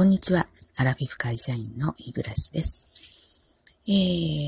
[0.00, 0.46] こんにちは。
[0.78, 3.44] アラフィフ会社員の日暮です。
[3.86, 3.92] え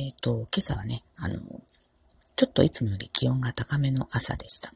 [0.09, 1.35] ーと、今朝はね、あの、
[2.36, 4.70] ちょっといつもより気温が高めの朝でした。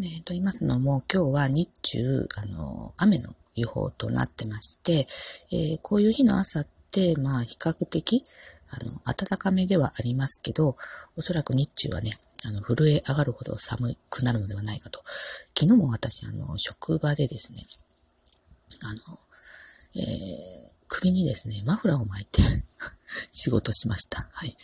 [0.00, 5.06] えー、と言いますのも、今日は日中、あの、雨の予報となってまして、
[5.56, 8.24] えー、こういう日の朝って、まあ、比較的、
[8.70, 10.76] あの、暖かめではありますけど、
[11.16, 12.10] おそらく日中はね、
[12.44, 14.98] あの、震え上がるほど寒くなるのではないかと。
[15.56, 17.62] 昨日も私、あの、職場でですね、
[18.82, 19.18] あの、
[19.96, 22.42] えー、首にですね、マフラーを巻いて
[23.32, 24.28] 仕事しました。
[24.32, 24.56] はい。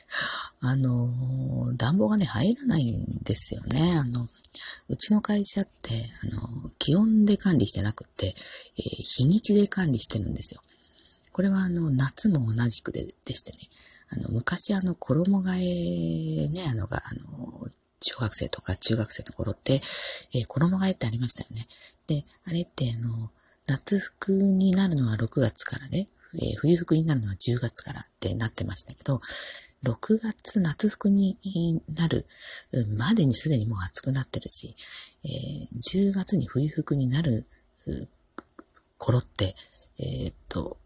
[0.61, 3.97] あのー、暖房がね、入らないんですよね。
[3.99, 4.29] あの、
[4.89, 5.91] うちの会社って、
[6.33, 8.35] あの、気温で管理してなくて、
[8.77, 10.61] えー、日にちで管理してるんですよ。
[11.33, 13.59] これはあの、夏も同じくででしてね、
[14.11, 17.69] あの、昔あの、衣替えね、あのが、あの、
[18.03, 19.81] 小学生とか中学生の頃って、
[20.35, 21.67] えー、衣替えってありましたよね。
[22.07, 23.31] で、あれってあの、
[23.67, 29.21] 夏服になるのは6月からね、えー、冬服になるのは10月からってなってましたけど、
[29.85, 31.37] 6月夏服に
[31.97, 32.25] なる
[32.97, 34.75] までにすでにもう暑くなってるし、
[35.25, 37.47] えー、10月に冬服になる
[38.99, 39.55] 頃って、
[39.99, 40.77] えー、っと、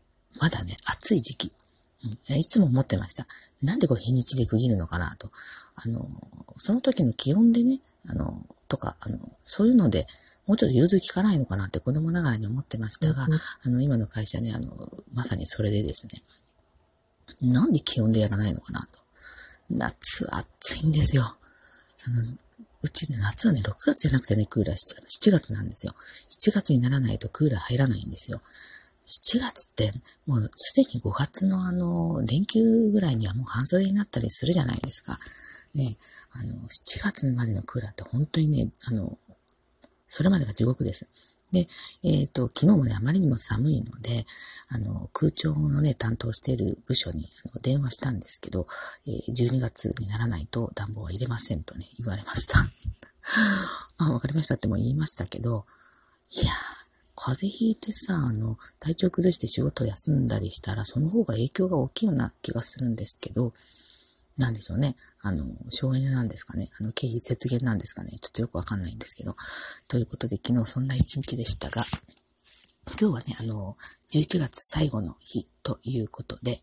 [0.40, 1.52] まだね、暑い時期。
[2.38, 3.26] いつも思ってました。
[3.62, 5.28] なんでこう日にちで区切るのかなと。
[5.76, 6.06] あの、
[6.56, 10.06] その時の気温でね、あの、とか、あの、そういうので、
[10.46, 14.68] もうちょっと融通きかないのかなって子供ながらに思ってましたが、うん、あの、今の会社ね、あの、
[15.14, 19.00] まさにそれでですね、なんで気温でやらないのかなと。
[19.70, 21.24] 夏は暑いんですよ。
[21.24, 22.22] あの、
[22.82, 24.86] うちね、夏はね、6月じゃなくてね、クーラーし
[25.28, 25.92] 7月なんですよ。
[26.30, 28.40] 7月にならないとクーラー入らないんですよ。
[29.04, 29.92] 7月って、
[30.26, 35.18] もうすでに5月のあの、連休ぐらいにはもう半袖になったりするじゃないですか。
[35.74, 35.96] ね、
[36.40, 39.18] あの、7月までのクーラーって本当にね、あの、
[40.08, 41.08] それまでが地獄です。
[41.52, 41.60] で、
[42.04, 44.24] えっ、ー、と、昨日もね、あまりにも寒いので、
[44.68, 48.66] あの、空調のね、担当している部署にあの電話したんですけど、
[49.06, 52.58] えー、12月にならないと暖房は入れませんとね、言われました。
[53.98, 55.66] あ、わかりましたっても言いましたけど、
[56.30, 56.76] いやー、
[57.14, 63.54] 風邪ひいてさ、あの、体調崩して仕事休んだりしたら、その方が影響が大きいような気がするんですけど、
[64.38, 64.96] なんでしょうね。
[65.22, 66.68] あの、省エネなんですかね。
[66.80, 68.10] あの、経費節減なんですかね。
[68.20, 69.34] ちょっとよくわかんないんですけど。
[69.88, 71.84] ということで、昨日そんな一日でしたが、
[73.00, 73.76] 今日はね、あの、
[74.12, 76.58] 11月最後の日ということで、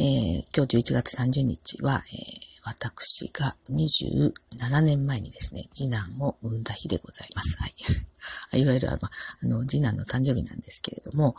[0.00, 7.56] えー、今日11月30日は、えー、私が27年前にですね、次男を産んだ日でございます。
[7.58, 7.74] はい。
[8.62, 8.98] いわゆるあの、
[9.42, 11.34] あの、次男の誕生日なんですけれども、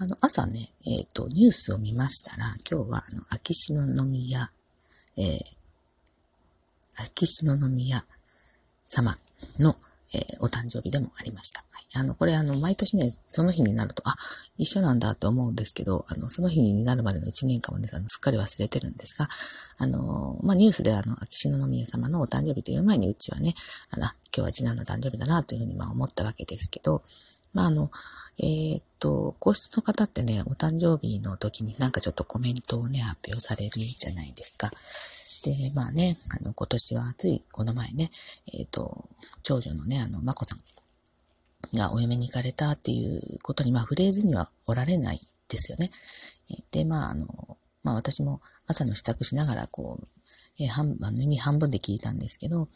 [0.00, 4.48] あの、朝ね、えっ、ー、と、ニュースを見ましたら、今日は、あの、秋篠宮、
[5.16, 5.24] えー、
[7.02, 8.04] 秋篠宮
[8.86, 9.16] 様
[9.58, 9.74] の、
[10.14, 11.64] えー、お誕生日でもありました。
[11.72, 14.14] はい、あの、これあの、毎年ね、その日になると、あ、
[14.56, 19.26] 一緒なんだと思うんですけど、あの、その日になるまでの1年間はね、あのすっかり忘れてるんですが、
[19.78, 23.52] あの、まあ、ニュースであの、秋篠宮様のお誕生日という前にうちはね、
[23.90, 27.02] あの、今日は次男の誕生日だなというふうにま思ったわけですけど、
[27.52, 27.90] まあ、あの、
[28.38, 34.70] えー、っと、皇室の方ってね、お誕生日の時になんかちょっとコメントをね、発表されるじゃないですか。
[35.44, 38.10] で、まあね、あの、今年は暑い、この前ね、
[38.52, 39.08] えー、っと、
[39.42, 45.90] 長女のね、あの、まこさんがお嫁に行かれたっていうことに、まあ、フレーズにはおられないですよね。
[46.70, 50.06] で、まあ、あの、まあ、私も朝の支度しながら、こう、
[50.60, 52.68] えー、半、あの、耳半分で聞いたんですけど、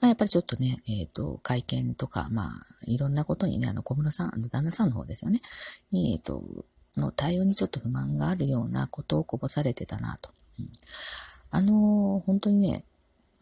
[0.00, 2.48] まあ、やっぱりちょっとね、えっ、ー、と、会見とか、まあ、
[2.86, 5.40] いろんなことにね、あの、小室さん、旦那さんの方ですよね、
[5.92, 6.42] えっ、ー、と、
[6.96, 10.30] の対応にちょっと不満があるようなことをこぼされてたなと。
[10.58, 10.68] うん、
[11.50, 12.82] あの、本当にね、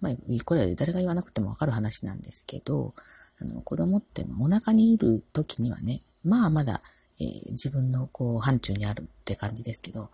[0.00, 0.12] まあ、
[0.44, 2.94] これは誰が言わなくてもわかる話なんですけど、
[3.41, 6.81] あの、子供ってお腹にいる時にはね、まあまだ、
[7.20, 10.10] えー、自分のこう、範疇にあるって感じですけど、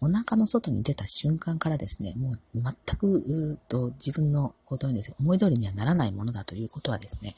[0.00, 7.34] お腹の外に出た瞬間からですね、もう全く、うと自分のことにですね、思い通りにはならないものだということはですね、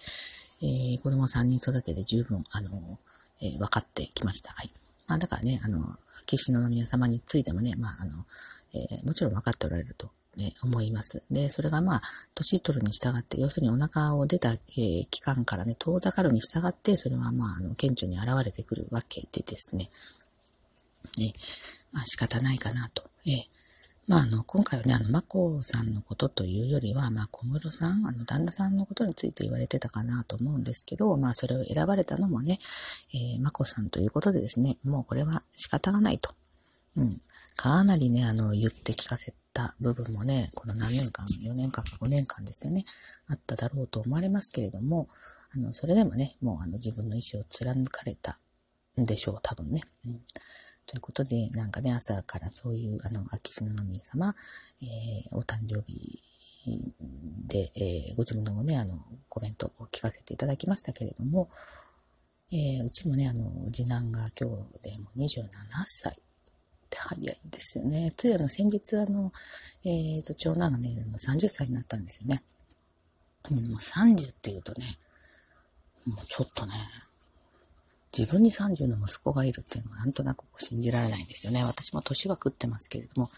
[0.62, 2.98] えー、子供3人育てて十分、あの、
[3.40, 4.52] えー、分かってきました。
[4.52, 4.70] はい。
[5.08, 5.78] まあ、だからね、あの、
[6.22, 8.24] 秋篠宮様についてもね、まあ、あの、
[8.74, 11.22] えー、もちろん分かっておられると、ね、思います。
[11.30, 12.00] で、それがまあ、
[12.34, 19.90] 年取るに従って、要するにお腹を出た、えー、期間からね、遠ざかるに従って、それはまあ、あの、顕著に現れてくるわけでですね、
[21.18, 21.32] ね、
[21.92, 23.02] まあ仕方ないかなと。
[23.26, 23.58] ええ
[24.08, 32.56] まあ、あの、今回はね、あの、まこさんのことというよりは、まあ、小室さん、あの、旦那さんのことについて言われてたかなと思うんですけど、まあ、それを選ばれたのもね、
[33.12, 36.30] えー、まこさんということでですね、もうこれは仕方がないと。
[36.96, 37.20] うん。
[37.56, 42.86] かなりね、あの、言って聞かせた部分もね、この何年間、4年間か5年間ですよね、
[43.28, 45.08] あっただろうと思われますけれども、
[45.54, 48.38] あの、それでもね、もうあの自分の意思を貫かれた
[48.98, 49.82] んでしょう、多分ね。
[50.06, 50.20] うん、
[50.88, 54.34] ということで、なんかね、朝からそういう、あの、秋篠宮様、
[54.80, 56.18] えー、お誕生日
[57.46, 58.98] で、えー、ご自分のね、あの、
[59.28, 61.50] コメントを聞かせていただきましたけれども、
[62.50, 65.48] えー、うちもね、あの、次男が今日でも27
[65.84, 66.16] 歳っ
[66.88, 68.10] て早いんですよね。
[68.16, 69.30] といあの、先日あの、
[69.84, 72.42] えっ、ー、と、長男がね、30歳になったんですよね。
[73.50, 74.86] うん、もう30っていうとね、
[76.06, 76.72] もうちょっとね、
[78.16, 81.62] 自分に30の息子がいるっていうのはなんとなく信じられないんですよね。
[81.64, 83.28] 私も年は食ってますけれども、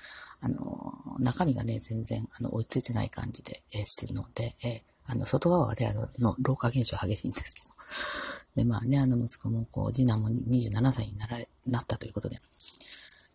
[0.43, 7.55] あの、中身がね、全然、あの、追いついてない感じで、えー、するので、えー、あの、外側はね、あの、の老化現象激しいんです
[8.55, 8.65] けど。
[8.65, 12.39] で、まあね、あの、息子も、こう、次男も27歳になられ、なったということで、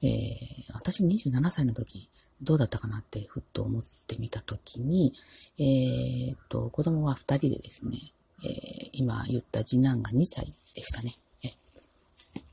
[0.03, 2.09] えー、私27歳の時、
[2.41, 5.13] どうだったかなってふっと思ってみた時に、
[5.57, 7.97] えー、っと、子供は2人でですね、
[8.43, 10.51] えー、今言った次男が2歳で
[10.83, 11.11] したね。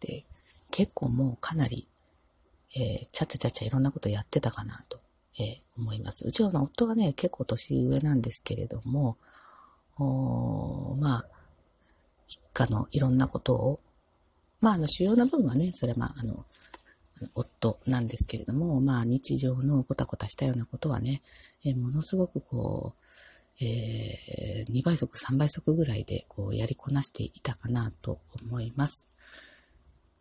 [0.01, 0.25] で、
[0.71, 1.87] 結構もうかなり
[2.75, 4.99] えー、ちゃちゃちゃちゃいろんなことやってたかなと、
[5.39, 6.27] えー、思います。
[6.27, 9.19] うちの夫がね、結構年上なんですけれども、
[9.99, 11.27] おまあ、
[12.27, 13.79] 一家のいろんなことを、
[14.61, 16.45] まあ、あの、主要な部分はね、それはまあ、あの、
[17.35, 21.21] 夫なんですけれども、まあ、日常のコタコタしたようなことはね、
[21.67, 29.11] えー、ものすごくこう、えー、2倍速、3倍速ぐらいで、こう、やりこなしていたかなと思います。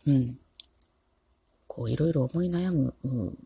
[0.07, 0.37] うん。
[1.67, 3.37] こういろいろ思い悩む、うん、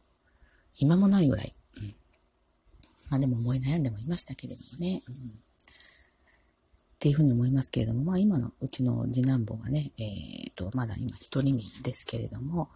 [0.73, 1.53] 暇もないぐらい。
[1.77, 1.95] うん、
[3.11, 5.01] まあでも思い悩んでもいましたけれどもね。
[5.07, 5.19] うん、っ
[6.99, 12.69] ていうふうに思いますけれども、まあ今のうちの次男坊がね、えっ、ー、と、まだ今一人身ですけれども、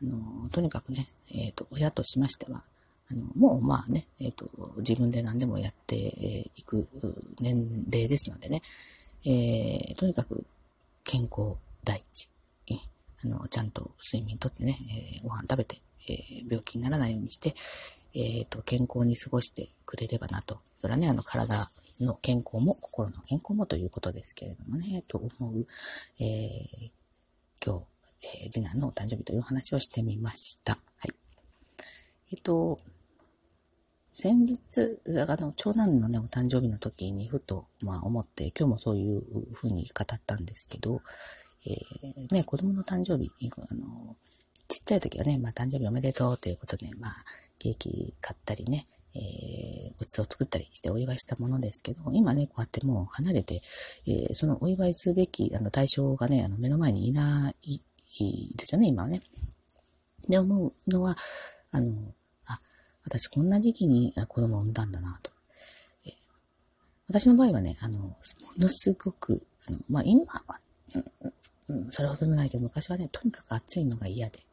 [0.00, 2.62] あの、とにかくね、えっ、ー、と、親としましては、
[3.10, 4.48] あの、もうまあね、えっ、ー、と、
[4.78, 6.86] 自分で何でもやっていく
[7.40, 8.62] 年齢ですのでね、
[9.26, 10.46] えー、とにかく
[11.02, 12.30] 健康第一。
[13.24, 14.76] あの、ちゃんと睡眠とってね、
[15.16, 15.76] えー、ご飯食べて、
[16.08, 17.54] えー、病気にならないようにして、
[18.14, 20.60] えっ、ー、と、健康に過ごしてくれればなと。
[20.76, 21.68] それはね、あの、体
[22.00, 25.66] の健康も、心の健康もということですけれどもね、と思う、
[26.20, 26.90] えー、
[27.64, 27.84] 今日、
[28.44, 30.74] えー、次男のお誕生日という話をしてみました。
[30.74, 30.78] は
[31.08, 31.10] い。
[32.32, 32.78] えっ、と、
[34.16, 34.60] 先日、
[35.28, 39.24] あの、長男のね、お誕生日の時にふと、まあ思って、今日もそういう
[39.54, 41.02] ふうに語ったんですけど、
[41.66, 43.30] えー、ね、子供の誕生日、
[43.70, 44.16] あの、
[44.68, 47.12] ちっちゃい時はね、まあ、誕生日おめでとうということで、まあ、
[47.58, 53.60] ケーキ買ったりね、えー、ごちそう作ったりしてお祝いしたものですけど、今ね、こうやってもう離れて、
[54.06, 57.80] えー、そのお祝いすべき、あの、対象がね、あの、目の前にいない
[58.56, 59.20] ですよね、今はね。
[60.28, 61.14] で、思うのは、
[61.70, 61.92] あの、
[62.46, 62.58] あ、
[63.04, 65.30] 私こんな時期に子供を産んだんだなと。
[66.06, 66.12] えー、
[67.08, 68.16] 私の場合はね、あの、も
[68.58, 70.60] のすごく、あの、まあ、今は、
[71.68, 74.44] うん、それほどないけど、昔はね、とにかく暑いのが嫌で、ね、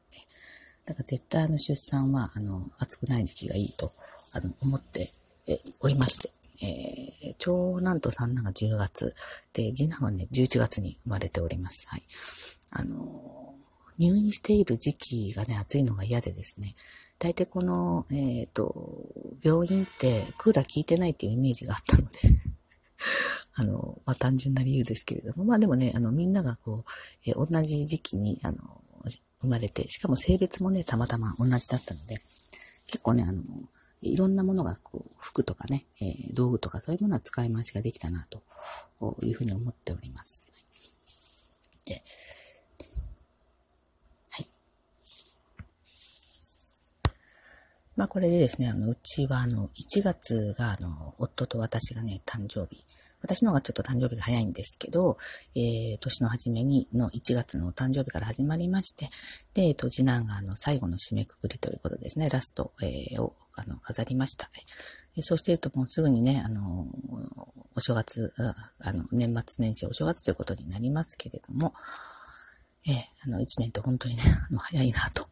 [0.86, 3.92] だから絶対あの出産は、あの、暑くない時期がいいと、
[4.34, 5.10] あの、思って
[5.81, 6.30] おりまして、
[6.63, 9.16] えー、長男と三男が10月、
[9.54, 11.88] で、次男はね、11月に生まれております。
[11.90, 12.04] はい。
[12.72, 13.56] あの、
[13.98, 16.75] 入院している時期がね、暑いのが嫌でですね、
[17.19, 19.06] 大体この、えっ、ー、と、
[19.44, 22.19] 病院ってクーラー効いてないっていうイメージがあったので
[23.56, 28.58] あの、まあ、単純な理由ですけれども、まあでもね、あの、みんながこう、えー、同じ時期に、あの、
[29.41, 32.15] 生まれて、しかも性別もね、たまたま同じだったので、
[32.88, 33.41] 結構ね、あの、
[34.01, 38.41] いろんなものが、こう、服とかね、えー、道具とかそういうものは使い回しができたな、と
[39.24, 40.51] いうふうに思っております。
[41.86, 42.01] で、
[44.29, 44.46] はい。
[47.96, 52.84] まあこれでですね、あの、うちはあの、1月があの、夫と私がね、誕生日
[53.22, 55.18] 私の方がちょっと誕生日が早いんですけど、
[55.56, 59.08] えー、年の初めにの1月のお誕生日から始まりまして、
[59.54, 64.50] で、えっ、と、次男があの最後の締めくくりということですね、ラスト、えー、をあの飾りました。
[65.20, 66.88] そうしてるともうすぐにね、あの、
[67.75, 68.34] お正月、
[68.80, 71.74] あの、年末年始お正月ということになりますけれども、
[72.88, 72.94] えー、
[73.25, 75.28] あの、1年って本当にね、あの、早いなと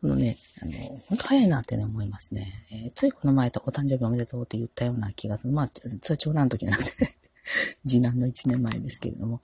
[0.00, 0.72] このね、あの、
[1.08, 2.46] 本当早いなってね、思いますね。
[2.72, 5.52] えー、ついこの前とお誕生日おめでとうって言ったような気がする。
[5.52, 7.14] まあ、それは長男の時なくて
[7.86, 9.40] 次男の1年前ですけれども、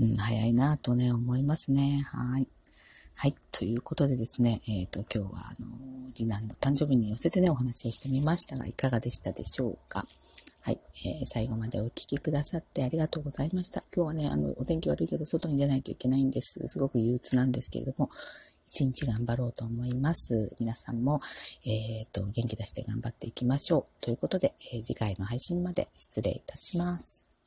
[0.00, 2.06] うん、早いなとね、思いますね。
[2.10, 2.48] はい。
[3.16, 3.34] はい。
[3.50, 10.06] ということでですね、えっ、ー、と、今日は、あの、次男の誕生日に寄せてね、お話をしてみましたが、いかがでしたでしょうか。
[10.62, 13.82] はい、えー、最後までお聞きくださってありがとうございました。
[13.94, 16.66] 今日はね、あの、お天気悪いけど、外に出ないといけないんです。
[16.66, 18.10] すごく憂鬱なんですけれども、
[18.72, 20.54] 一日頑張ろうと思います。
[20.60, 21.20] 皆さんも、
[21.66, 23.84] えっ、ー、と、元気出して頑張っていきましょう。
[24.00, 27.19] ということで、えー、次回の配信まで失礼いたします。